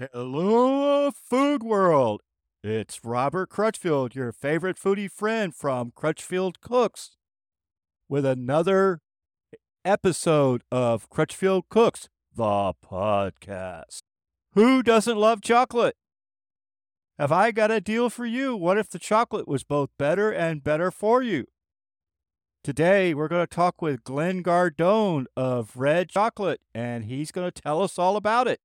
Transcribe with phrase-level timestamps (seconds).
[0.00, 2.20] Hello, food world.
[2.62, 7.16] It's Robert Crutchfield, your favorite foodie friend from Crutchfield Cooks,
[8.08, 9.00] with another
[9.84, 14.02] episode of Crutchfield Cooks, the podcast.
[14.52, 15.96] Who doesn't love chocolate?
[17.18, 18.54] Have I got a deal for you?
[18.54, 21.46] What if the chocolate was both better and better for you?
[22.62, 27.62] Today, we're going to talk with Glenn Gardone of Red Chocolate, and he's going to
[27.62, 28.60] tell us all about it.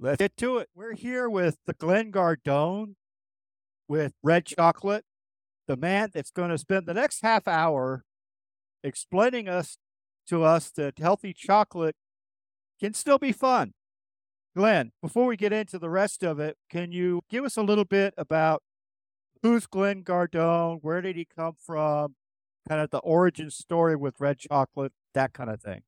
[0.00, 0.68] Let's get to it.
[0.76, 2.94] We're here with the Glenn Gardone
[3.88, 5.04] with Red Chocolate,
[5.66, 8.04] the man that's going to spend the next half hour
[8.84, 9.78] explaining us
[10.28, 11.96] to us that healthy chocolate
[12.78, 13.72] can still be fun.
[14.56, 17.84] Glenn, before we get into the rest of it, can you give us a little
[17.84, 18.62] bit about
[19.42, 20.78] who's Glenn Gardone?
[20.80, 22.14] Where did he come from?
[22.68, 25.82] Kind of the origin story with red chocolate, that kind of thing.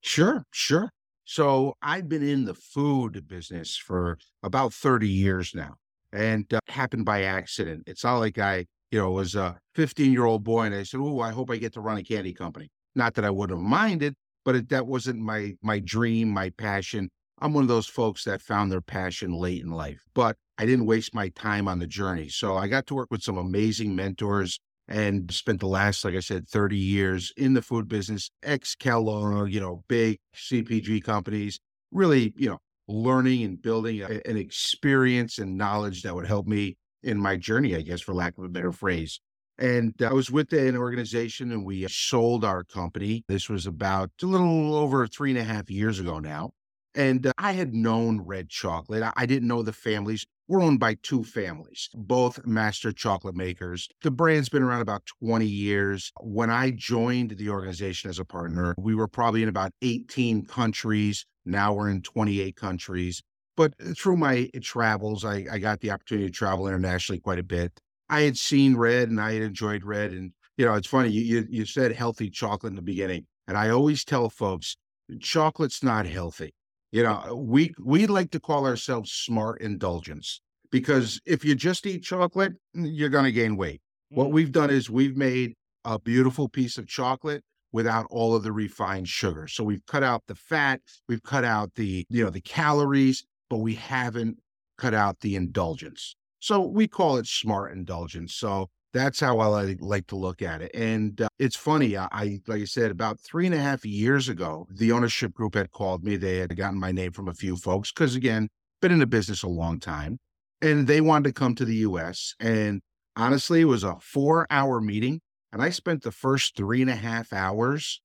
[0.00, 0.92] Sure, sure.
[1.30, 5.76] So I've been in the food business for about 30 years now
[6.12, 7.84] and uh, happened by accident.
[7.86, 10.98] It's not like I, you know, was a 15 year old boy and I said,
[10.98, 12.68] Oh, I hope I get to run a candy company.
[12.96, 17.08] Not that I would have minded, but it, that wasn't my, my dream, my passion.
[17.40, 20.86] I'm one of those folks that found their passion late in life, but I didn't
[20.86, 22.28] waste my time on the journey.
[22.28, 24.58] So I got to work with some amazing mentors
[24.90, 29.50] and spent the last, like I said, 30 years in the food business, ex Kellogg,
[29.50, 31.60] you know, big CPG companies,
[31.92, 36.76] really, you know, learning and building a, an experience and knowledge that would help me
[37.04, 39.20] in my journey, I guess, for lack of a better phrase.
[39.58, 43.24] And I was with an organization and we sold our company.
[43.28, 46.50] This was about a little over three and a half years ago now.
[46.94, 49.04] And uh, I had known Red Chocolate.
[49.16, 50.26] I didn't know the families.
[50.50, 53.88] We're owned by two families, both master chocolate makers.
[54.02, 56.10] The brand's been around about 20 years.
[56.18, 61.24] When I joined the organization as a partner, we were probably in about 18 countries.
[61.44, 63.22] Now we're in 28 countries.
[63.56, 67.38] But uh, through my uh, travels, I, I got the opportunity to travel internationally quite
[67.38, 67.78] a bit.
[68.08, 70.10] I had seen Red and I had enjoyed Red.
[70.10, 73.24] And, you know, it's funny, you, you, you said healthy chocolate in the beginning.
[73.46, 74.76] And I always tell folks,
[75.20, 76.54] chocolate's not healthy
[76.92, 80.40] you know, we we like to call ourselves smart indulgence
[80.70, 83.80] because if you just eat chocolate, you're going to gain weight.
[84.10, 84.32] What mm.
[84.32, 87.42] we've done is we've made a beautiful piece of chocolate
[87.72, 89.46] without all of the refined sugar.
[89.46, 93.58] So we've cut out the fat, we've cut out the, you know, the calories, but
[93.58, 94.38] we haven't
[94.76, 96.16] cut out the indulgence.
[96.40, 98.34] So we call it smart indulgence.
[98.34, 100.70] So that's how I like to look at it.
[100.74, 101.96] And uh, it's funny.
[101.96, 105.54] I, I, like I said, about three and a half years ago, the ownership group
[105.54, 106.16] had called me.
[106.16, 108.48] They had gotten my name from a few folks because, again,
[108.80, 110.18] been in the business a long time,
[110.60, 112.34] and they wanted to come to the U.S.
[112.40, 112.80] And
[113.16, 115.20] honestly, it was a four-hour meeting,
[115.52, 118.00] and I spent the first three and a half hours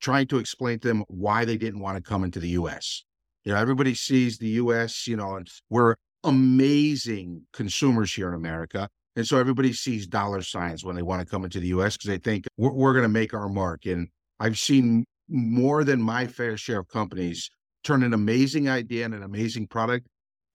[0.00, 3.04] trying to explain to them why they didn't want to come into the U.S.
[3.44, 5.06] You know, everybody sees the U.S.
[5.06, 5.94] You know, and we're
[6.24, 11.26] amazing consumers here in America and so everybody sees dollar signs when they want to
[11.26, 13.86] come into the US because they think we're, we're going to make our mark.
[13.86, 14.08] And
[14.40, 17.50] I've seen more than my fair share of companies
[17.84, 20.06] turn an amazing idea and an amazing product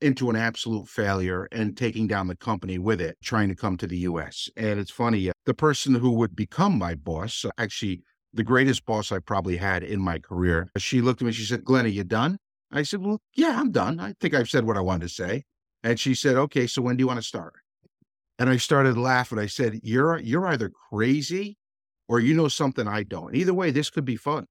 [0.01, 3.87] into an absolute failure and taking down the company with it, trying to come to
[3.87, 4.49] the US.
[4.55, 8.01] And it's funny, uh, the person who would become my boss, actually,
[8.33, 11.63] the greatest boss I probably had in my career, she looked at me, she said,
[11.63, 12.37] Glenn, are you done?
[12.71, 13.99] I said, Well, yeah, I'm done.
[13.99, 15.43] I think I've said what I wanted to say.
[15.83, 17.53] And she said, Okay, so when do you want to start?
[18.39, 19.37] And I started laughing.
[19.37, 21.57] I said, You're you're either crazy
[22.07, 23.35] or you know something I don't.
[23.35, 24.45] Either way, this could be fun.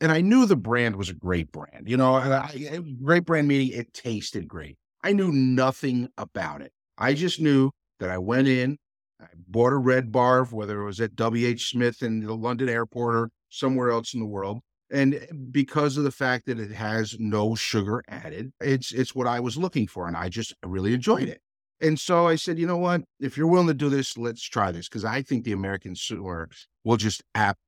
[0.00, 1.88] And I knew the brand was a great brand.
[1.88, 4.76] You know, I, great brand meaning it tasted great.
[5.04, 6.72] I knew nothing about it.
[6.98, 7.70] I just knew
[8.00, 8.78] that I went in,
[9.20, 13.14] I bought a red bar, whether it was at WH Smith in the London airport
[13.14, 14.60] or somewhere else in the world.
[14.90, 19.26] And eh, because of the fact that it has no sugar added, it's it's what
[19.26, 20.08] I was looking for.
[20.08, 21.40] And I just really enjoyed it.
[21.82, 23.02] And so I said, you know what?
[23.18, 26.48] If you're willing to do this, let's try this because I think the American consumer
[26.84, 27.58] will just app.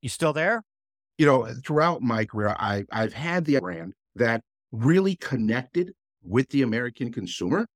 [0.00, 0.62] You still there?
[1.18, 6.62] You know, throughout my career, I I've had the brand that really connected with the
[6.62, 7.66] American consumer,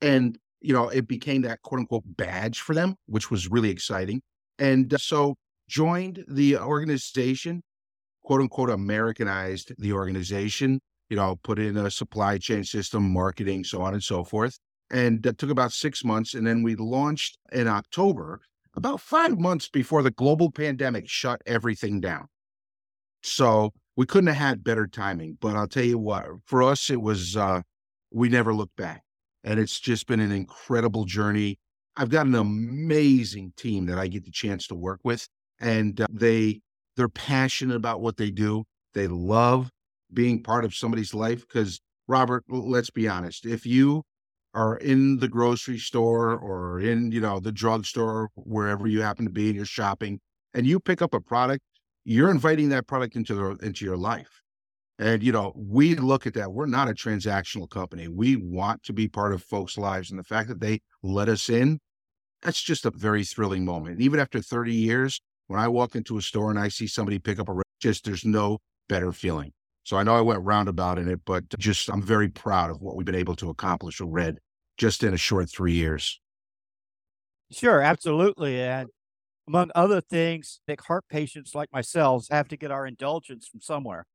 [0.00, 4.22] and you know, it became that quote unquote badge for them, which was really exciting.
[4.58, 5.36] And uh, so
[5.68, 7.62] joined the organization,
[8.24, 10.80] quote unquote, Americanized the organization.
[11.08, 14.58] You know, put in a supply chain system, marketing, so on and so forth
[14.90, 16.34] and that took about six months.
[16.34, 18.40] And then we launched in October,
[18.74, 22.26] about five months before the global pandemic shut everything down.
[23.22, 25.38] So we couldn't have had better timing.
[25.40, 27.62] But I'll tell you what, for us, it was, uh,
[28.12, 29.02] we never looked back.
[29.44, 31.58] And it's just been an incredible journey.
[31.96, 35.26] I've got an amazing team that I get the chance to work with,
[35.60, 36.60] and uh, they
[36.96, 38.64] they're passionate about what they do.
[38.92, 39.70] They love
[40.12, 43.46] being part of somebody's life because Robert, let's be honest.
[43.46, 44.02] If you
[44.56, 49.30] are in the grocery store or in, you know, the drugstore, wherever you happen to
[49.30, 50.18] be and you're shopping,
[50.54, 51.62] and you pick up a product,
[52.04, 54.40] you're inviting that product into the into your life.
[54.98, 56.52] And you know, we look at that.
[56.52, 58.08] We're not a transactional company.
[58.08, 60.10] We want to be part of folks' lives.
[60.10, 61.78] And the fact that they let us in,
[62.40, 63.96] that's just a very thrilling moment.
[63.96, 67.18] And even after 30 years, when I walk into a store and I see somebody
[67.18, 68.58] pick up a just there's no
[68.88, 69.52] better feeling.
[69.84, 72.96] So I know I went roundabout in it, but just I'm very proud of what
[72.96, 74.38] we've been able to accomplish with Red
[74.76, 76.20] just in a short three years.
[77.50, 78.60] Sure, absolutely.
[78.60, 78.88] And
[79.48, 84.06] among other things, like heart patients like myself have to get our indulgence from somewhere.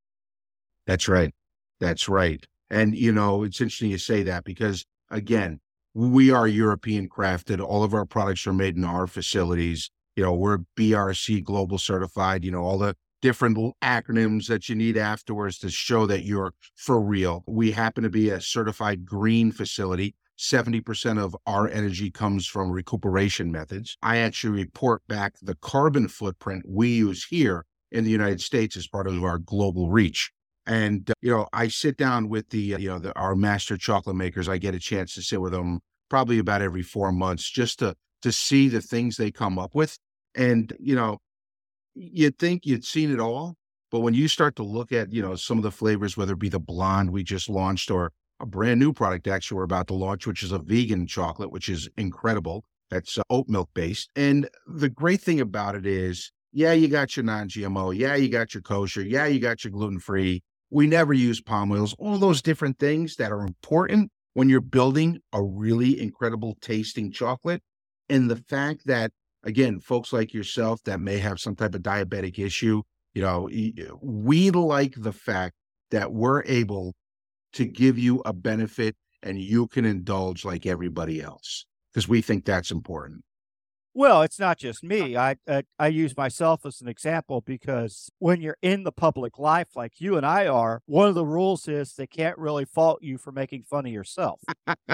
[0.85, 1.33] That's right.
[1.79, 2.45] That's right.
[2.69, 5.59] And, you know, it's interesting you say that because, again,
[5.93, 7.61] we are European crafted.
[7.61, 9.89] All of our products are made in our facilities.
[10.15, 14.97] You know, we're BRC global certified, you know, all the different acronyms that you need
[14.97, 17.43] afterwards to show that you're for real.
[17.47, 20.15] We happen to be a certified green facility.
[20.41, 23.95] 70% of our energy comes from recuperation methods.
[24.01, 28.87] I actually report back the carbon footprint we use here in the United States as
[28.87, 30.31] part of our global reach.
[30.65, 33.77] And uh, you know, I sit down with the uh, you know the, our master
[33.77, 34.49] chocolate makers.
[34.49, 35.79] I get a chance to sit with them
[36.09, 39.97] probably about every four months just to to see the things they come up with.
[40.35, 41.17] And you know,
[41.93, 43.55] you'd think you'd seen it all,
[43.91, 46.39] but when you start to look at you know some of the flavors, whether it
[46.39, 48.11] be the blonde we just launched or
[48.41, 51.69] a brand new product actually we're about to launch, which is a vegan chocolate, which
[51.69, 52.65] is incredible.
[52.89, 54.09] That's uh, oat milk based.
[54.15, 57.95] And the great thing about it is, yeah, you got your non GMO.
[57.95, 59.01] Yeah, you got your kosher.
[59.01, 60.43] Yeah, you got your gluten free.
[60.69, 65.19] We never use palm oils, all those different things that are important when you're building
[65.33, 67.61] a really incredible tasting chocolate.
[68.09, 69.11] And the fact that,
[69.43, 72.81] again, folks like yourself that may have some type of diabetic issue,
[73.13, 73.49] you know,
[74.01, 75.55] we like the fact
[75.91, 76.93] that we're able
[77.53, 82.45] to give you a benefit and you can indulge like everybody else because we think
[82.45, 83.23] that's important.
[83.93, 85.17] Well, it's not just me.
[85.17, 89.67] I, I, I use myself as an example because when you're in the public life
[89.75, 93.17] like you and I are, one of the rules is they can't really fault you
[93.17, 94.39] for making fun of yourself.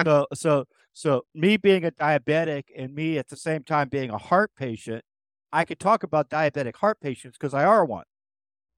[0.02, 4.18] so so so me being a diabetic and me at the same time being a
[4.18, 5.04] heart patient,
[5.52, 8.04] I could talk about diabetic heart patients because I are one.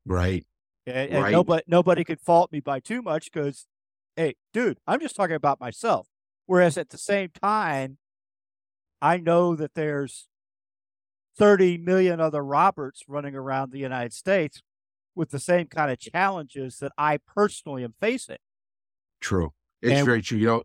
[0.05, 0.45] Right.
[0.87, 1.33] And, and right.
[1.33, 3.67] nobody nobody could fault me by too much because,
[4.17, 6.09] hey, dude, I'm just talking about myself.
[6.47, 7.99] Whereas at the same time,
[9.01, 10.29] I know that there's
[11.39, 14.63] 30 million other Roberts running around the United States
[15.15, 18.39] with the same kind of challenges that I personally am facing.
[19.21, 19.53] True.
[19.83, 20.39] It's and, very true.
[20.39, 20.63] You know,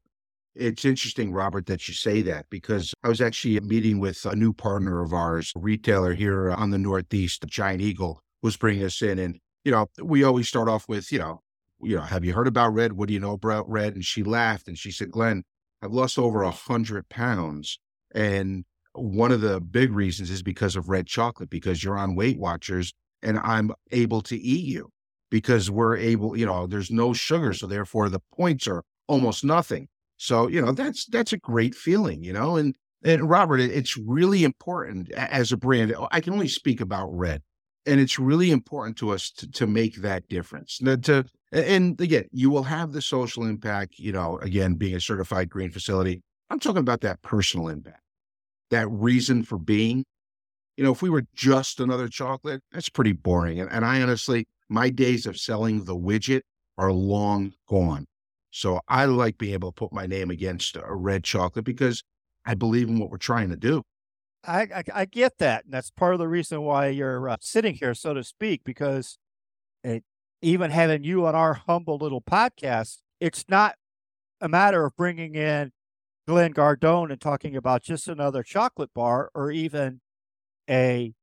[0.56, 4.54] it's interesting, Robert, that you say that because I was actually meeting with a new
[4.54, 9.20] partner of ours, a retailer here on the Northeast, Giant Eagle, was bringing us in.
[9.20, 11.42] And, you know, we always start off with, you know,
[11.82, 12.94] you know, have you heard about red?
[12.94, 13.96] What do you know about red?
[13.96, 15.44] And she laughed and she said, Glenn,
[15.82, 17.80] I've lost over a hundred pounds
[18.14, 18.64] and
[18.94, 22.94] one of the big reasons is because of red chocolate, because you're on Weight Watchers
[23.22, 24.90] and I'm able to eat you
[25.30, 27.52] because we're able, you know, there's no sugar.
[27.52, 29.90] So therefore the points are almost nothing.
[30.18, 34.44] So, you know, that's, that's a great feeling, you know, and, and Robert, it's really
[34.44, 35.94] important as a brand.
[36.12, 37.42] I can only speak about red
[37.86, 40.80] and it's really important to us to, to make that difference.
[40.80, 45.50] To, and again, you will have the social impact, you know, again, being a certified
[45.50, 46.22] green facility.
[46.50, 48.02] I'm talking about that personal impact
[48.72, 50.06] that reason for being.
[50.78, 53.60] You know, if we were just another chocolate, that's pretty boring.
[53.60, 56.42] And, and I honestly, my days of selling the widget
[56.78, 58.06] are long gone.
[58.52, 62.04] So I like being able to put my name against a red chocolate because
[62.46, 63.84] I believe in what we're trying to do.
[64.48, 65.66] I, I, I get that.
[65.66, 69.18] And that's part of the reason why you're uh, sitting here, so to speak, because
[69.84, 70.04] it,
[70.42, 73.76] even having you on our humble little podcast, it's not
[74.42, 75.72] a matter of bringing in
[76.28, 80.02] Glenn Gardone and talking about just another chocolate bar or even
[80.70, 81.14] a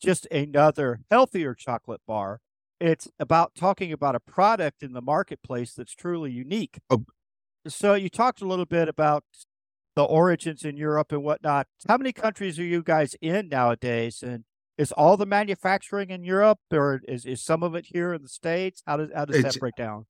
[0.00, 2.40] just another healthier chocolate bar.
[2.80, 6.78] It's about talking about a product in the marketplace that's truly unique.
[6.88, 7.04] Oh.
[7.66, 9.24] So you talked a little bit about
[9.98, 11.66] the origins in Europe and whatnot.
[11.88, 14.22] How many countries are you guys in nowadays?
[14.22, 14.44] And
[14.76, 18.28] is all the manufacturing in Europe or is, is some of it here in the
[18.28, 18.80] States?
[18.86, 20.06] How does how does it's, that break down?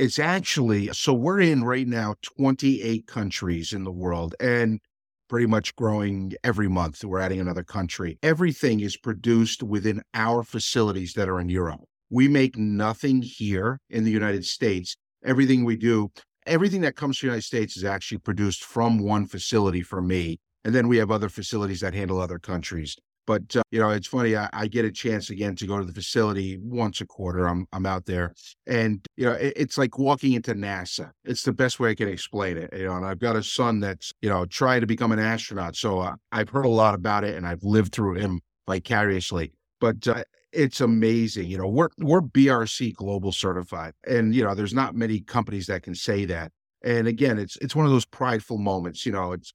[0.00, 4.80] It's actually so we're in right now 28 countries in the world and
[5.28, 7.04] pretty much growing every month.
[7.04, 8.18] We're adding another country.
[8.24, 11.82] Everything is produced within our facilities that are in Europe.
[12.10, 14.96] We make nothing here in the United States.
[15.24, 16.10] Everything we do,
[16.46, 20.38] everything that comes to the United States is actually produced from one facility for me.
[20.64, 22.96] And then we have other facilities that handle other countries.
[23.26, 24.36] But uh, you know, it's funny.
[24.36, 27.46] I, I, get a chance again to go to the facility once a quarter.
[27.46, 28.34] I'm I'm out there,
[28.66, 31.10] and you know, it, it's like walking into NASA.
[31.24, 32.70] It's the best way I can explain it.
[32.76, 35.76] You know, and I've got a son that's you know trying to become an astronaut,
[35.76, 39.52] so uh, I've heard a lot about it, and I've lived through him vicariously.
[39.80, 41.48] But uh, it's amazing.
[41.48, 45.82] You know, we're we're BRC global certified, and you know, there's not many companies that
[45.82, 46.52] can say that.
[46.82, 49.06] And again, it's it's one of those prideful moments.
[49.06, 49.52] You know, it's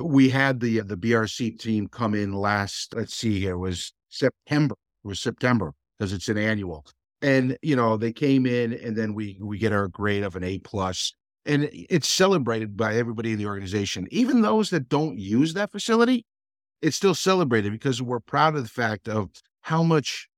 [0.00, 2.94] we had the the BRC team come in last.
[2.94, 4.74] Let's see here, it was September.
[5.04, 6.84] It was September because it's an annual,
[7.22, 10.44] and you know they came in, and then we we get our grade of an
[10.44, 11.14] A plus,
[11.46, 16.26] and it's celebrated by everybody in the organization, even those that don't use that facility.
[16.82, 19.30] It's still celebrated because we're proud of the fact of
[19.62, 20.28] how much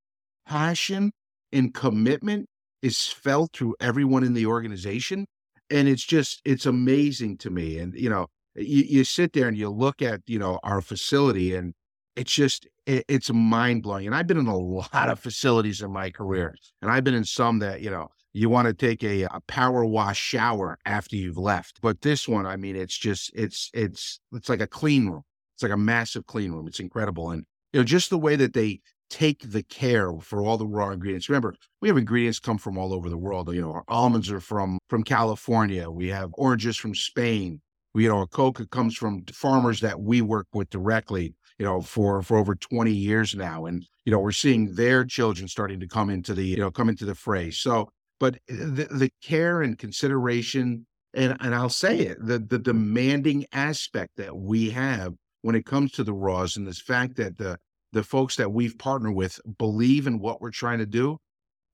[0.46, 1.12] passion
[1.52, 2.48] and commitment
[2.82, 5.26] is felt through everyone in the organization
[5.70, 9.56] and it's just it's amazing to me and you know you, you sit there and
[9.56, 11.74] you look at you know our facility and
[12.14, 15.90] it's just it, it's mind blowing and i've been in a lot of facilities in
[15.90, 19.22] my career and i've been in some that you know you want to take a,
[19.22, 23.70] a power wash shower after you've left but this one i mean it's just it's
[23.74, 25.22] it's it's like a clean room.
[25.54, 26.66] It's like a massive clean room.
[26.66, 30.56] It's incredible and you know just the way that they take the care for all
[30.56, 31.28] the raw ingredients.
[31.28, 33.52] Remember, we have ingredients come from all over the world.
[33.54, 35.90] You know, our almonds are from from California.
[35.90, 37.60] We have oranges from Spain.
[37.94, 41.34] We, you know, our coca comes from farmers that we work with directly.
[41.58, 45.48] You know, for for over twenty years now, and you know, we're seeing their children
[45.48, 47.50] starting to come into the you know come into the fray.
[47.50, 47.88] So,
[48.20, 53.46] but eh, the, the care and consideration, and and I'll say it, the the demanding
[53.52, 57.58] aspect that we have when it comes to the raws, and this fact that the
[57.92, 61.18] the folks that we've partnered with believe in what we're trying to do,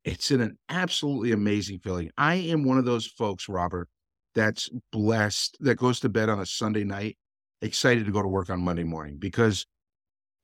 [0.05, 2.11] it's an absolutely amazing feeling.
[2.17, 3.89] I am one of those folks, Robert,
[4.35, 7.19] that's blessed that goes to bed on a Sunday night,
[7.61, 9.67] excited to go to work on Monday morning because,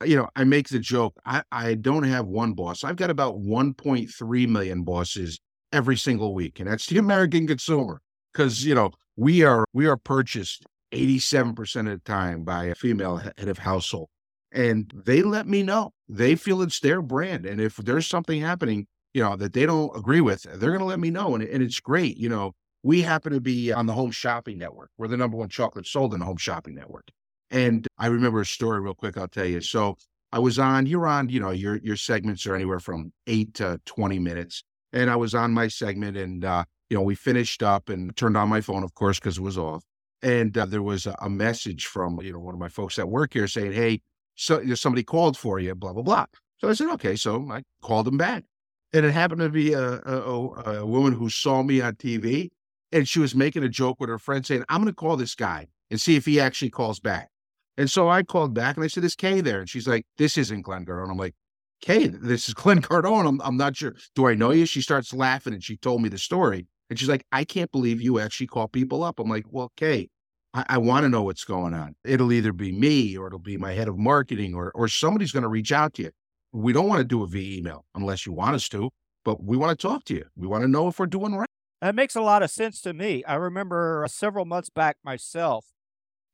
[0.05, 1.15] you know, I make the joke.
[1.25, 2.85] I, I don't have one boss.
[2.85, 5.41] I've got about 1.3 million bosses
[5.73, 6.61] every single week.
[6.61, 8.01] And that's the American consumer.
[8.35, 13.17] Cause, you know, we are, we are purchased 87% of the time by a female
[13.17, 14.09] head of household
[14.53, 15.93] and they let me know.
[16.09, 17.47] They feel it's their brand.
[17.47, 20.85] And if there's something happening, you know, that they don't agree with, they're going to
[20.85, 21.35] let me know.
[21.35, 22.17] And, and it's great.
[22.17, 22.53] You know,
[22.83, 24.91] we happen to be on the home shopping network.
[24.97, 27.09] We're the number one chocolate sold in the home shopping network.
[27.51, 29.17] And I remember a story real quick.
[29.17, 29.61] I'll tell you.
[29.61, 29.97] So
[30.33, 33.81] I was on, you're on, you know, your, your segments are anywhere from eight to
[33.87, 34.63] 20 minutes.
[34.93, 38.37] And I was on my segment and, uh, you know, we finished up and turned
[38.37, 39.85] on my phone, of course, because it was off.
[40.23, 43.09] And uh, there was a, a, message from, you know, one of my folks that
[43.09, 44.01] work here saying, Hey,
[44.39, 46.27] so somebody called for you, blah, blah, blah.
[46.59, 47.17] So I said, okay.
[47.17, 48.45] So I called him back.
[48.93, 52.49] And it happened to be a, a, a woman who saw me on TV
[52.93, 55.35] and she was making a joke with her friend saying, I'm going to call this
[55.35, 57.29] guy and see if he actually calls back.
[57.77, 59.61] And so I called back and I said, Is Kay there?
[59.61, 61.11] And she's like, This isn't Glenn Gardone.
[61.11, 61.35] I'm like,
[61.83, 63.29] Kay, this is Glenn Gardone.
[63.29, 63.95] I'm, I'm not sure.
[64.15, 64.67] Do I know you?
[64.67, 66.67] She starts laughing and she told me the story.
[66.89, 69.19] And she's like, I can't believe you actually call people up.
[69.19, 70.09] I'm like, Well, Kay,
[70.55, 71.95] I, I want to know what's going on.
[72.05, 75.43] It'll either be me or it'll be my head of marketing or or somebody's going
[75.43, 76.11] to reach out to you.
[76.53, 78.91] We don't want to do it via email unless you want us to,
[79.25, 80.25] but we want to talk to you.
[80.37, 81.49] We want to know if we're doing right.
[81.81, 83.23] That makes a lot of sense to me.
[83.25, 85.67] I remember uh, several months back myself,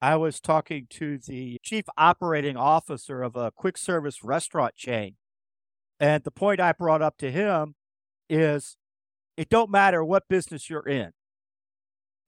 [0.01, 5.17] I was talking to the chief operating officer of a quick service restaurant chain.
[6.01, 7.75] And the point I brought up to him
[8.29, 8.77] is
[9.37, 11.13] it don't matter what business you're in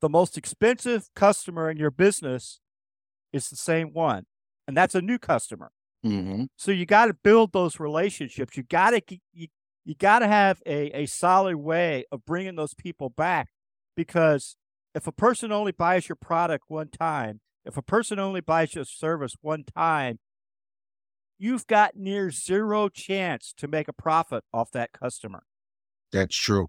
[0.01, 2.61] the most expensive customer in your business
[3.33, 4.27] is the same one,
[4.67, 5.71] and that's a new customer.
[6.05, 6.45] Mm-hmm.
[6.57, 8.57] So you got to build those relationships.
[8.57, 9.49] You got to you,
[9.85, 13.49] you got to have a, a solid way of bringing those people back
[13.97, 14.57] because
[14.95, 18.85] if a person only buys your product one time, if a person only buys your
[18.85, 20.19] service one time,
[21.39, 25.45] you've got near zero chance to make a profit off that customer.
[26.13, 26.69] That's true.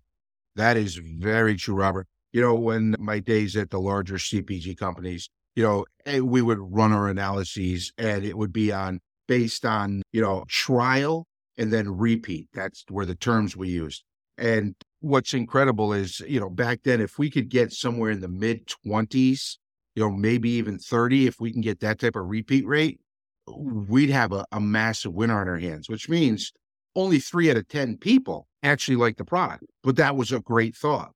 [0.56, 2.08] That is very true, Robert
[2.38, 6.60] you know, when my days at the larger CPG companies, you know, eh, we would
[6.60, 11.26] run our analyses and it would be on based on, you know, trial
[11.58, 12.48] and then repeat.
[12.54, 14.04] That's where the terms we used.
[14.38, 18.28] And what's incredible is, you know, back then, if we could get somewhere in the
[18.28, 19.58] mid 20s,
[19.96, 23.00] you know, maybe even 30, if we can get that type of repeat rate,
[23.48, 26.54] we'd have a, a massive winner on our hands, which means
[26.96, 29.64] only three out of 10 people actually like the product.
[29.82, 31.14] But that was a great thought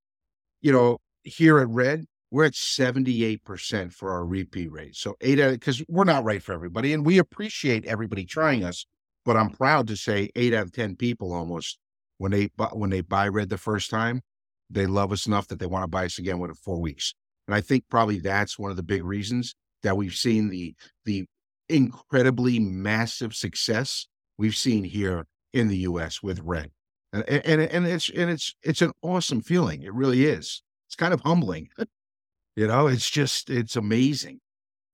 [0.62, 4.96] you know, here at Red, we're at 78% for our repeat rate.
[4.96, 8.86] So eight out because we're not right for everybody and we appreciate everybody trying us.
[9.26, 11.78] But I'm proud to say eight out of 10 people almost
[12.18, 14.22] when they when they buy Red the first time,
[14.70, 17.14] they love us enough that they want to buy us again within four weeks.
[17.48, 20.76] And I think probably that's one of the big reasons that we've seen the
[21.06, 21.26] the
[21.68, 26.22] incredibly massive success we've seen here in the U.S.
[26.22, 26.72] with red,
[27.12, 29.82] and and and it's and it's it's an awesome feeling.
[29.82, 30.62] It really is.
[30.92, 31.70] It's kind of humbling.
[32.58, 34.42] You know, it's just it's amazing.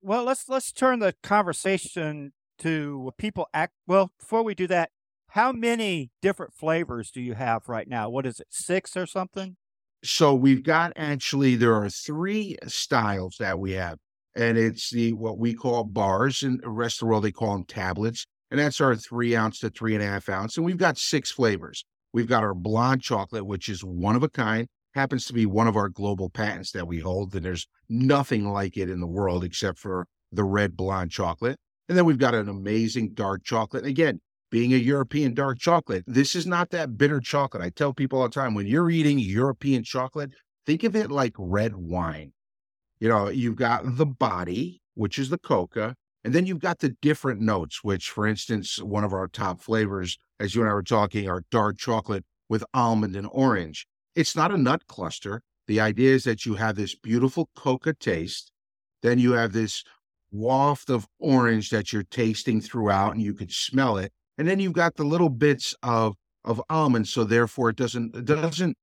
[0.00, 4.90] Well, let's let's turn the conversation to people act well, before we do that,
[5.30, 8.08] how many different flavors do you have right now?
[8.08, 8.46] What is it?
[8.50, 9.56] 6 or something?
[10.04, 13.98] So we've got actually there are 3 styles that we have.
[14.36, 16.44] And it's the what we call bars.
[16.44, 18.24] and the rest of the world, they call them tablets.
[18.52, 20.56] And that's our three ounce to three and a half ounce.
[20.56, 21.84] And we've got six flavors.
[22.12, 25.68] We've got our blonde chocolate, which is one of a kind, happens to be one
[25.68, 27.34] of our global patents that we hold.
[27.34, 31.58] And there's nothing like it in the world except for the red blonde chocolate.
[31.88, 33.84] And then we've got an amazing dark chocolate.
[33.84, 37.62] And again, being a European dark chocolate, this is not that bitter chocolate.
[37.62, 40.32] I tell people all the time when you're eating European chocolate,
[40.66, 42.32] think of it like red wine.
[42.98, 46.96] You know, you've got the body, which is the coca, and then you've got the
[47.00, 50.82] different notes, which, for instance, one of our top flavors, as you and I were
[50.82, 53.86] talking, are dark chocolate with almond and orange.
[54.14, 55.42] It's not a nut cluster.
[55.66, 58.50] The idea is that you have this beautiful coca taste.
[59.02, 59.84] Then you have this
[60.30, 64.12] waft of orange that you're tasting throughout and you could smell it.
[64.36, 68.24] And then you've got the little bits of of almonds, so therefore it doesn't it
[68.24, 68.76] doesn't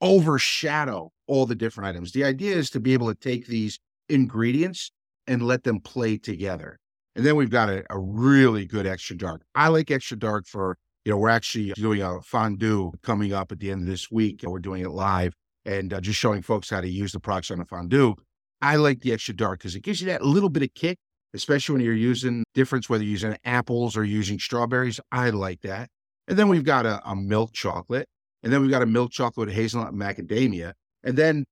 [0.00, 2.12] overshadow all the different items.
[2.12, 3.78] The idea is to be able to take these
[4.08, 4.90] ingredients
[5.26, 6.78] and let them play together.
[7.14, 9.42] And then we've got a, a really good extra dark.
[9.54, 13.60] I like extra dark for, you know, we're actually doing a fondue coming up at
[13.60, 14.42] the end of this week.
[14.44, 17.60] We're doing it live and uh, just showing folks how to use the products on
[17.60, 18.14] a fondue.
[18.60, 20.98] I like the extra dark because it gives you that little bit of kick,
[21.34, 25.00] especially when you're using difference, whether you're using apples or using strawberries.
[25.10, 25.88] I like that.
[26.28, 28.08] And then we've got a, a milk chocolate.
[28.44, 30.72] And then we've got a milk chocolate with hazelnut macadamia.
[31.04, 31.44] And then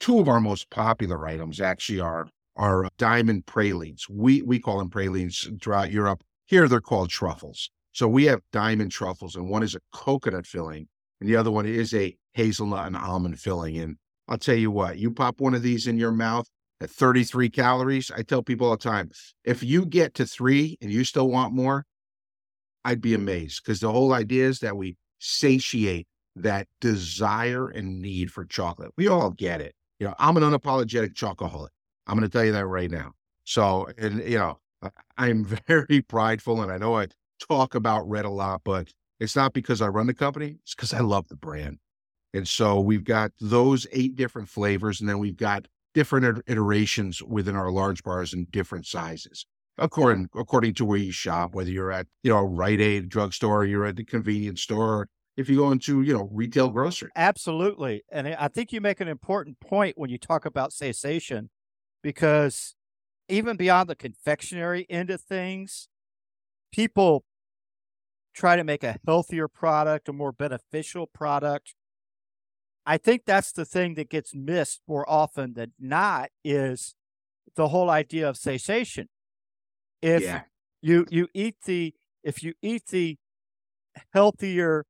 [0.00, 4.08] two of our most popular items actually are are diamond pralines.
[4.08, 6.22] We we call them pralines throughout Europe.
[6.46, 7.70] Here they're called truffles.
[7.98, 10.86] So we have diamond truffles, and one is a coconut filling,
[11.20, 13.76] and the other one is a hazelnut and almond filling.
[13.76, 13.96] And
[14.28, 16.46] I'll tell you what, you pop one of these in your mouth
[16.80, 18.12] at 33 calories.
[18.16, 19.10] I tell people all the time,
[19.42, 21.86] if you get to three and you still want more,
[22.84, 26.06] I'd be amazed because the whole idea is that we satiate
[26.36, 28.92] that desire and need for chocolate.
[28.96, 29.74] We all get it.
[29.98, 31.70] You know, I'm an unapologetic chocoholic.
[32.06, 33.14] I'm going to tell you that right now.
[33.42, 34.60] So, and you know,
[35.16, 39.52] I'm very prideful, and I know I talk about Red a lot, but it's not
[39.52, 40.58] because I run the company.
[40.62, 41.78] It's because I love the brand.
[42.34, 47.56] And so we've got those eight different flavors, and then we've got different iterations within
[47.56, 49.46] our large bars in different sizes,
[49.78, 51.54] according according to where you shop.
[51.54, 55.56] Whether you're at you know Rite Aid drugstore, you're at the convenience store, if you
[55.56, 57.10] go into you know retail grocery.
[57.16, 61.48] Absolutely, and I think you make an important point when you talk about cessation,
[62.02, 62.74] because
[63.28, 65.88] even beyond the confectionery end of things,
[66.72, 67.24] people
[68.34, 71.74] try to make a healthier product, a more beneficial product.
[72.86, 76.94] I think that's the thing that gets missed more often than not is
[77.56, 79.08] the whole idea of cessation.
[80.00, 80.42] If yeah.
[80.80, 83.16] you you eat the if you eat the
[84.12, 84.86] healthier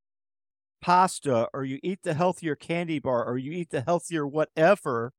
[0.81, 5.13] pasta or you eat the healthier candy bar or you eat the healthier whatever,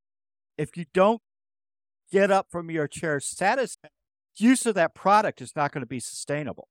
[0.58, 1.22] if you don't
[2.12, 3.92] get up from your chair satisfied,
[4.42, 6.68] use of that product is not going to be sustainable.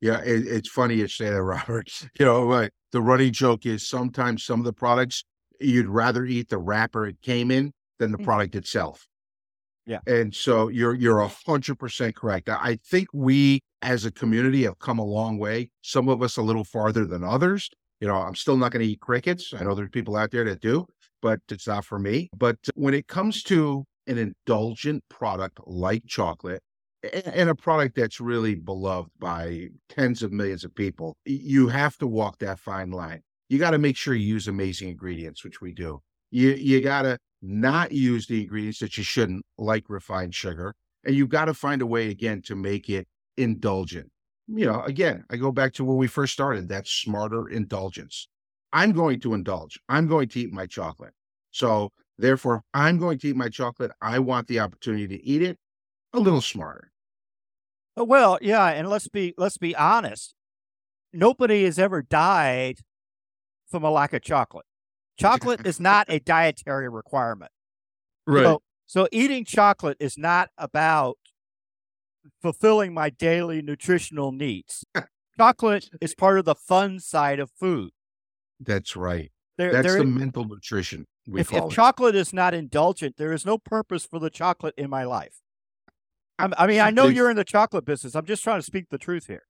[0.00, 1.90] Yeah, it, it's funny you say that, Robert.
[2.18, 5.24] You know, the running joke is sometimes some of the products
[5.60, 8.24] you'd rather eat the wrapper it came in than the mm.
[8.24, 9.06] product itself.
[9.86, 10.00] Yeah.
[10.06, 12.50] And so you're you're a hundred percent correct.
[12.50, 15.70] I think we as a community have come a long way.
[15.82, 17.70] Some of us a little farther than others.
[18.00, 19.52] You know, I'm still not going to eat crickets.
[19.58, 20.86] I know there's people out there that do,
[21.22, 22.28] but it's not for me.
[22.36, 26.62] But when it comes to an indulgent product like chocolate,
[27.02, 32.06] and a product that's really beloved by tens of millions of people, you have to
[32.06, 33.22] walk that fine line.
[33.48, 36.02] You got to make sure you use amazing ingredients, which we do.
[36.30, 41.14] You you got to not use the ingredients that you shouldn't, like refined sugar, and
[41.14, 43.06] you've got to find a way again to make it
[43.36, 44.10] indulgent.
[44.48, 46.68] You know, again, I go back to where we first started.
[46.68, 48.28] That smarter indulgence.
[48.72, 49.78] I'm going to indulge.
[49.88, 51.14] I'm going to eat my chocolate.
[51.50, 53.92] So therefore, I'm going to eat my chocolate.
[54.02, 55.58] I want the opportunity to eat it
[56.12, 56.90] a little smarter.
[57.98, 60.34] Uh, well, yeah, and let's be let's be honest.
[61.12, 62.80] Nobody has ever died
[63.70, 64.66] from a lack of chocolate.
[65.18, 67.50] Chocolate is not a dietary requirement.
[68.26, 68.44] Right.
[68.44, 71.18] So, so eating chocolate is not about
[72.42, 74.84] fulfilling my daily nutritional needs.
[75.38, 77.90] chocolate is part of the fun side of food.
[78.60, 79.32] That's right.
[79.56, 81.06] There, That's there, the mental nutrition.
[81.26, 85.04] if, if chocolate is not indulgent, there is no purpose for the chocolate in my
[85.04, 85.40] life.
[86.38, 88.14] I'm, i mean, I know you're in the chocolate business.
[88.14, 89.42] I'm just trying to speak the truth here.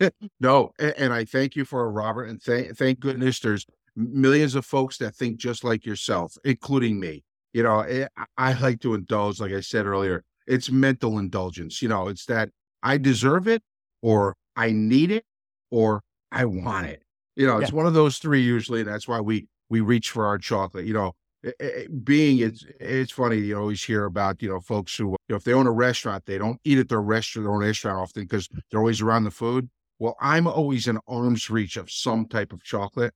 [0.40, 3.64] no, and, and, I thank you for it, Robert, and thank thank goodness there's
[3.96, 7.22] millions of folks that think just like yourself, including me.
[7.52, 10.24] You know, it, eh, I like to indulge, like I said earlier.
[10.46, 11.80] It's mental indulgence.
[11.80, 12.50] You know, it's that
[12.82, 13.62] I deserve it,
[14.02, 15.24] or I need it,
[15.70, 16.02] or
[16.32, 17.02] I want it.
[17.36, 18.80] You know, it's one of those three usually.
[18.80, 20.86] And that's why we we reach for our chocolate.
[20.86, 21.12] You know,
[21.44, 23.36] it, it, being it's it's funny.
[23.36, 26.24] You always hear about you know folks who you know if they own a restaurant,
[26.26, 29.30] they don't eat at their restaurant their own restaurant often because they're always around the
[29.30, 29.68] food.
[29.98, 33.12] Well, I'm always in arm's reach of some type of chocolate,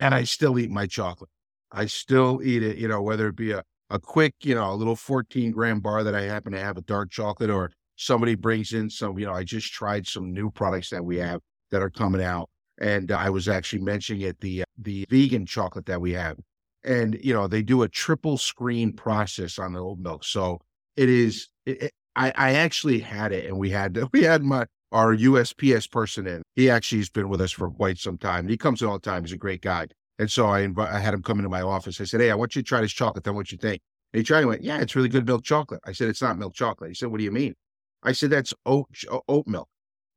[0.00, 1.30] and I still eat my chocolate.
[1.70, 2.78] I still eat it.
[2.78, 6.04] You know, whether it be a a quick, you know, a little 14 gram bar
[6.04, 9.34] that I happen to have a dark chocolate, or somebody brings in some, you know,
[9.34, 12.48] I just tried some new products that we have that are coming out
[12.80, 16.38] and I was actually mentioning it the the vegan chocolate that we have,
[16.84, 20.60] and you know they do a triple screen process on the oat milk, so
[20.96, 21.48] it is.
[21.66, 25.90] It, it, I I actually had it, and we had we had my our USPS
[25.90, 26.42] person in.
[26.56, 28.48] He actually has been with us for quite some time.
[28.48, 29.22] He comes in all the time.
[29.22, 29.86] He's a great guy.
[30.18, 32.00] And so I inv- I had him come into my office.
[32.00, 33.24] I said, Hey, I want you to try this chocolate.
[33.24, 33.80] Me what you think.
[34.12, 35.80] And he tried and went, Yeah, it's really good milk chocolate.
[35.86, 36.90] I said, It's not milk chocolate.
[36.90, 37.54] He said, What do you mean?
[38.02, 38.88] I said, That's oat,
[39.28, 39.68] oat milk.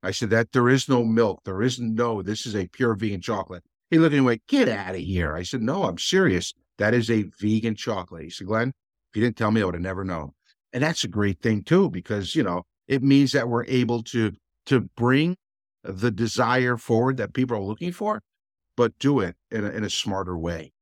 [0.04, 1.41] I said, that there is no milk.
[1.45, 3.63] There isn't no, this is a pure vegan chocolate.
[3.93, 5.36] He looked at me and went, get out of here.
[5.36, 6.51] I said, no, I'm serious.
[6.79, 8.23] That is a vegan chocolate.
[8.23, 10.32] He said, Glenn, if you didn't tell me, I would have never known.
[10.73, 14.32] And that's a great thing too, because, you know, it means that we're able to,
[14.65, 15.38] to bring
[15.84, 18.23] the desire forward that people are looking for,
[18.75, 20.73] but do it in a, in a smarter way.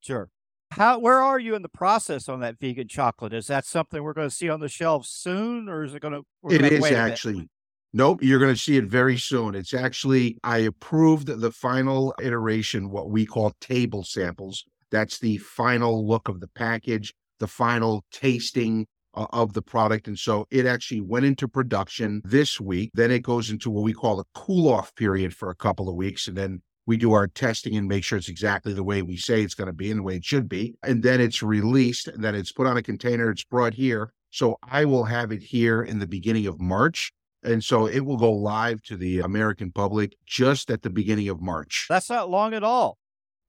[0.00, 0.28] Sure.
[0.72, 3.32] How where are you in the process on that vegan chocolate?
[3.32, 6.14] Is that something we're going to see on the shelves soon, or is it going
[6.14, 6.52] to?
[6.52, 7.48] It is actually.
[7.96, 9.54] Nope, you're going to see it very soon.
[9.54, 14.66] It's actually, I approved the final iteration, what we call table samples.
[14.90, 20.08] That's the final look of the package, the final tasting uh, of the product.
[20.08, 22.90] And so it actually went into production this week.
[22.92, 25.94] Then it goes into what we call a cool off period for a couple of
[25.94, 26.28] weeks.
[26.28, 29.40] And then we do our testing and make sure it's exactly the way we say
[29.40, 30.74] it's going to be and the way it should be.
[30.82, 34.12] And then it's released, and then it's put on a container, it's brought here.
[34.28, 37.10] So I will have it here in the beginning of March.
[37.46, 41.40] And so it will go live to the American public just at the beginning of
[41.40, 41.86] March.
[41.88, 42.98] That's not long at all.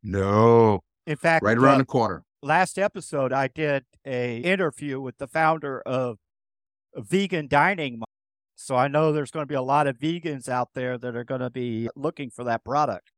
[0.04, 0.82] No.
[1.08, 2.24] In fact, right around uh, the corner.
[2.44, 6.18] Last episode, I did a interview with the founder of
[6.96, 8.02] Vegan Dining.
[8.56, 11.24] So I know there's going to be a lot of vegans out there that are
[11.24, 13.12] going to be looking for that product.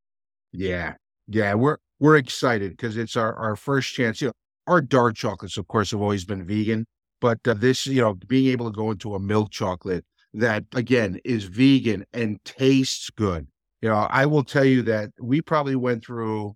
[0.52, 0.94] Yeah.
[1.28, 4.20] Yeah, we're we're excited because it's our, our first chance.
[4.20, 4.32] You know,
[4.66, 6.86] our dark chocolates, of course, have always been vegan,
[7.20, 11.18] but uh, this, you know, being able to go into a milk chocolate that again
[11.24, 13.46] is vegan and tastes good.
[13.82, 16.54] You know, I will tell you that we probably went through,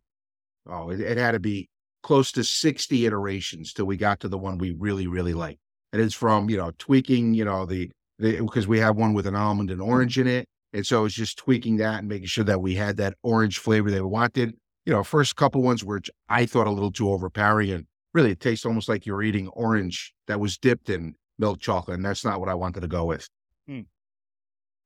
[0.69, 1.69] oh, it, it had to be
[2.03, 5.59] close to 60 iterations till we got to the one we really, really like.
[5.93, 9.35] And it's from, you know, tweaking, you know, the, because we have one with an
[9.35, 9.87] almond and mm.
[9.87, 10.47] orange in it.
[10.73, 13.91] And so it's just tweaking that and making sure that we had that orange flavor
[13.91, 14.55] they wanted.
[14.85, 18.41] You know, first couple ones were I thought a little too overpowering and really it
[18.41, 21.97] tastes almost like you're eating orange that was dipped in milk chocolate.
[21.97, 23.29] And that's not what I wanted to go with.
[23.67, 23.81] Hmm.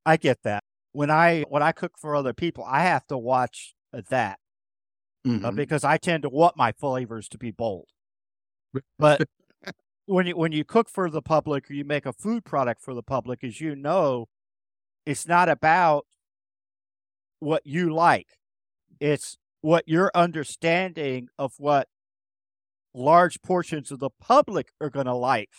[0.04, 0.64] I get that.
[0.92, 4.38] When I when I cook for other people, I have to watch that
[5.26, 5.44] uh, mm-hmm.
[5.44, 7.88] uh, because I tend to want my flavors to be bold.
[8.98, 9.22] But
[10.06, 12.94] when you when you cook for the public or you make a food product for
[12.94, 14.28] the public, as you know,
[15.06, 16.06] it's not about
[17.40, 18.28] what you like.
[19.00, 21.88] It's what your understanding of what
[22.94, 25.50] large portions of the public are going to like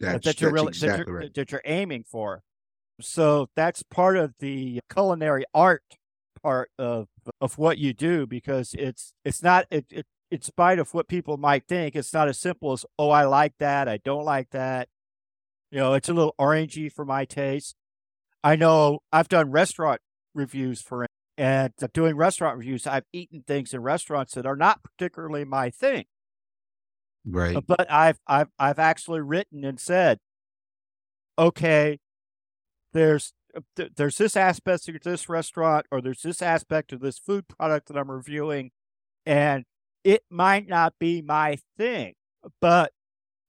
[0.00, 1.34] that's, that you're really exactly that, you're, right.
[1.34, 2.42] that you're aiming for.
[3.00, 5.82] So that's part of the culinary art
[6.42, 7.08] part of
[7.40, 11.36] of what you do because it's it's not it, it in spite of what people
[11.36, 14.88] might think, it's not as simple as oh I like that, I don't like that.
[15.70, 17.74] You know, it's a little orangey for my taste.
[18.42, 20.00] I know I've done restaurant
[20.34, 25.44] reviews for and doing restaurant reviews, I've eaten things in restaurants that are not particularly
[25.44, 26.04] my thing.
[27.24, 27.56] Right.
[27.66, 30.18] But I've I've I've actually written and said,
[31.38, 31.98] okay,
[32.92, 33.32] there's
[33.96, 37.96] there's this aspect of this restaurant or there's this aspect of this food product that
[37.96, 38.70] I'm reviewing
[39.26, 39.64] and
[40.04, 42.14] it might not be my thing
[42.60, 42.92] but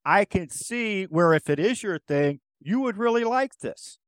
[0.04, 4.00] I can see where if it is your thing you would really like this.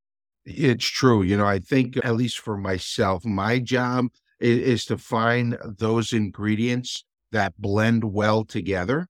[0.46, 4.08] It's true you know I think at least for myself my job
[4.40, 9.08] is, is to find those ingredients that blend well together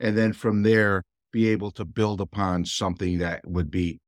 [0.00, 1.02] and then from there
[1.32, 4.00] be able to build upon something that would be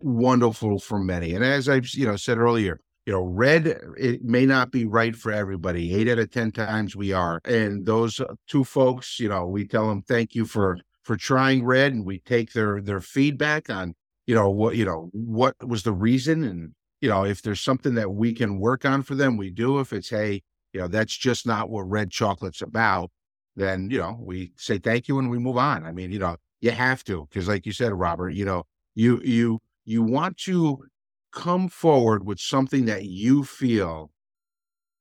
[0.00, 1.34] wonderful for many.
[1.34, 3.66] And as I've you know said earlier, you know, red
[3.98, 5.94] it may not be right for everybody.
[5.94, 9.66] Eight out of ten times we are, and those uh, two folks, you know, we
[9.66, 13.94] tell them thank you for for trying red, and we take their their feedback on
[14.26, 17.94] you know what you know what was the reason, and you know, if there's something
[17.94, 19.80] that we can work on for them, we do.
[19.80, 23.10] If it's, hey, you know, that's just not what red chocolate's about,
[23.56, 25.84] then, you know, we say thank you and we move on.
[25.84, 28.64] I mean, you know, you have to, because like you said, Robert, you know,
[28.94, 30.84] you, you, you want to
[31.32, 34.10] come forward with something that you feel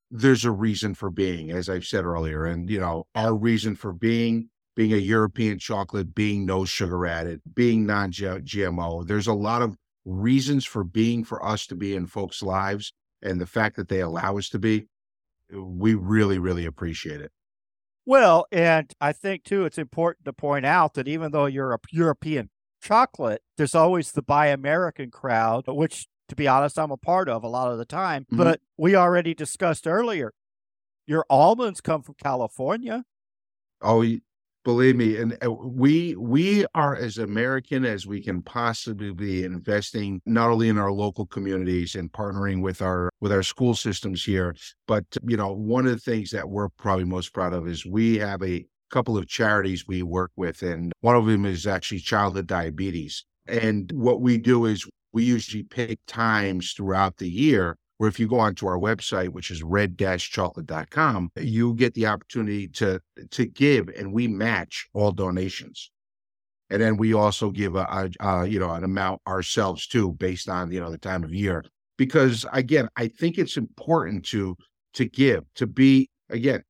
[0.10, 2.46] there's a reason for being, as I've said earlier.
[2.46, 7.42] And, you know, our reason for being, being a European chocolate, being no sugar added,
[7.54, 12.08] being non GMO, there's a lot of reasons for being for us to be in
[12.08, 12.92] folks' lives.
[13.22, 14.88] And the fact that they allow us to be,
[15.54, 17.32] we really, really appreciate it.
[18.08, 21.80] Well, and I think too, it's important to point out that even though you're a
[21.92, 22.50] European
[22.82, 27.44] chocolate, there's always the Buy American crowd, which to be honest, I'm a part of
[27.44, 28.24] a lot of the time.
[28.26, 28.38] Mm-hmm.
[28.38, 30.32] But we already discussed earlier,
[31.06, 33.04] your almonds come from California.
[33.82, 34.06] Oh,
[34.64, 40.22] believe me, and uh, we we are as American as we can possibly be investing
[40.26, 44.56] not only in our local communities and partnering with our with our school systems here,
[44.88, 48.18] but you know, one of the things that we're probably most proud of is we
[48.18, 52.48] have a couple of charities we work with, and one of them is actually childhood
[52.48, 53.26] diabetes.
[53.48, 58.28] And what we do is we usually pick times throughout the year where if you
[58.28, 63.00] go onto our website, which is red-chocolate.com, you get the opportunity to
[63.32, 65.92] to give and we match all donations.
[66.70, 70.48] And then we also give a, a, a, you know an amount ourselves too, based
[70.48, 71.66] on you know the time of year.
[71.98, 74.56] Because again, I think it's important to
[74.94, 76.64] to give to be again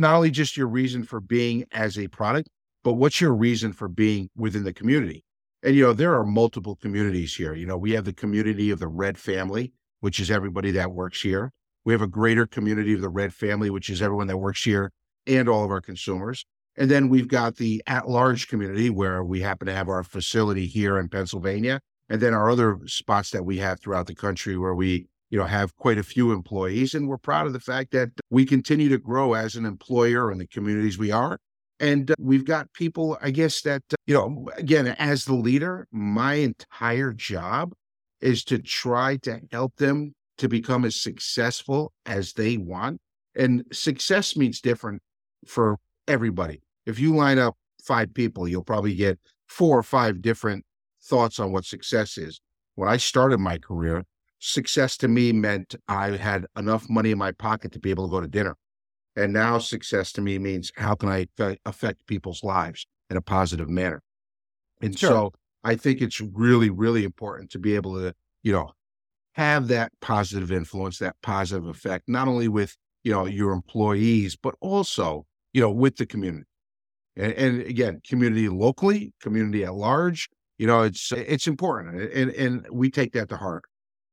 [0.00, 2.48] not only just your reason for being as a product,
[2.82, 5.22] but what's your reason for being within the community.
[5.62, 7.54] And, you know, there are multiple communities here.
[7.54, 11.20] You know, we have the community of the Red family, which is everybody that works
[11.20, 11.52] here.
[11.84, 14.90] We have a greater community of the Red family, which is everyone that works here
[15.26, 16.46] and all of our consumers.
[16.76, 20.66] And then we've got the at large community where we happen to have our facility
[20.66, 21.80] here in Pennsylvania.
[22.08, 25.46] And then our other spots that we have throughout the country where we, you know,
[25.46, 26.94] have quite a few employees.
[26.94, 30.38] And we're proud of the fact that we continue to grow as an employer in
[30.38, 31.38] the communities we are.
[31.78, 35.86] And uh, we've got people, I guess, that, uh, you know, again, as the leader,
[35.90, 37.72] my entire job
[38.20, 43.00] is to try to help them to become as successful as they want.
[43.34, 45.00] And success means different
[45.46, 46.60] for everybody.
[46.86, 50.64] If you line up five people, you'll probably get four or five different
[51.02, 52.40] thoughts on what success is.
[52.74, 54.04] When I started my career,
[54.40, 58.10] success to me meant I had enough money in my pocket to be able to
[58.10, 58.56] go to dinner.
[59.16, 61.26] And now success to me means how can I
[61.64, 64.02] affect people's lives in a positive manner?
[64.80, 65.10] And sure.
[65.10, 68.72] so I think it's really, really important to be able to, you know,
[69.34, 74.54] have that positive influence, that positive effect, not only with, you know, your employees, but
[74.60, 76.46] also, you know, with the community.
[77.16, 82.12] And, and again, community locally, community at large, you know, it's it's important.
[82.12, 83.64] And and we take that to heart.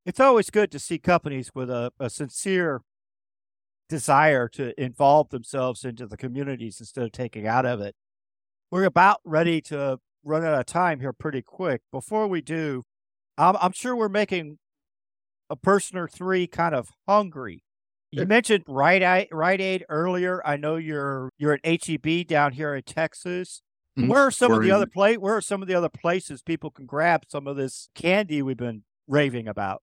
[0.07, 2.79] It's always good to see companies with a, a sincere
[3.89, 7.93] desire to involve themselves into the communities instead of taking out of it.
[8.71, 11.81] We're about ready to run out of time here pretty quick.
[11.91, 12.83] Before we do,
[13.37, 14.59] I'm, I'm sure we're making
[15.49, 17.63] a person or three kind of hungry.
[18.09, 20.41] You mentioned Rite Aid, Rite Aid earlier.
[20.47, 23.61] I know you're you're at HEB down here in Texas.
[23.99, 24.07] Mm-hmm.
[24.07, 25.17] Where are some we're of the other place?
[25.17, 28.55] Where are some of the other places people can grab some of this candy we've
[28.55, 29.81] been raving about?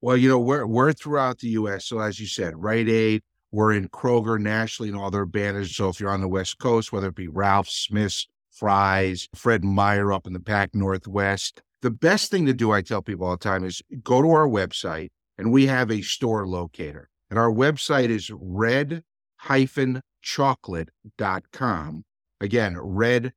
[0.00, 1.86] Well, you know, we're we're throughout the U.S.
[1.86, 5.74] So as you said, Rite Aid, we're in Kroger nationally and all their banners.
[5.74, 10.12] So if you're on the West Coast, whether it be Ralph Smith's, Fry's, Fred Meyer
[10.12, 13.38] up in the Pac Northwest, the best thing to do, I tell people all the
[13.38, 17.08] time, is go to our website and we have a store locator.
[17.30, 19.02] And our website is red
[20.22, 22.04] chocolate.com.
[22.40, 23.32] Again, red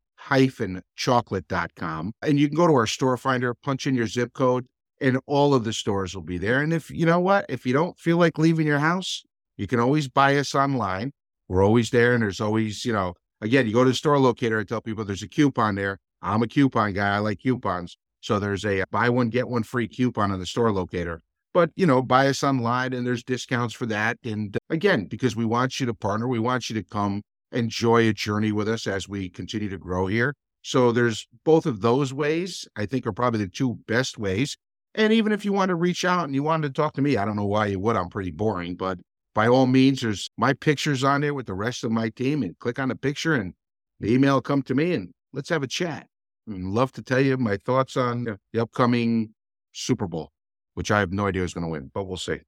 [0.96, 2.14] chocolate.com.
[2.22, 4.66] And you can go to our store finder, punch in your zip code,
[5.02, 6.62] and all of the stores will be there.
[6.62, 9.24] And if you know what, if you don't feel like leaving your house,
[9.58, 11.12] you can always buy us online.
[11.48, 14.60] We're always there, and there's always, you know, again, you go to the store locator.
[14.60, 16.00] I tell people there's a coupon there.
[16.22, 17.16] I'm a coupon guy.
[17.16, 17.98] I like coupons.
[18.22, 21.22] So there's a buy one, get one free coupon on the store locator.
[21.54, 24.18] But, you know, buy us online and there's discounts for that.
[24.24, 28.14] And again, because we want you to partner, we want you to come enjoy a
[28.14, 30.36] journey with us as we continue to grow here.
[30.62, 34.58] So there's both of those ways, I think are probably the two best ways.
[34.96, 37.18] And even if you want to reach out and you wanted to talk to me,
[37.18, 37.96] I don't know why you would.
[37.96, 39.00] I'm pretty boring, but
[39.36, 42.58] by all means, there's my pictures on there with the rest of my team, and
[42.60, 43.54] click on the picture, and
[44.00, 46.08] the email come to me, and let's have a chat.
[46.48, 49.36] Love to tell you my thoughts on the upcoming
[49.72, 50.32] Super Bowl,
[50.74, 52.40] which I have no idea who's going to win, but we'll see.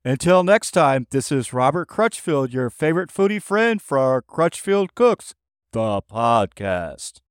[0.05, 5.33] Until next time, this is Robert Crutchfield, your favorite foodie friend for our Crutchfield Cooks,
[5.73, 7.21] the podcast.